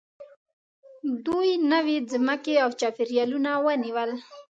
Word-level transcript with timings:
دوی 1.25 1.49
نوې 1.71 1.97
ځمکې 2.11 2.55
او 2.63 2.69
چاپېریالونه 2.79 3.51
ونیول. 3.65 4.11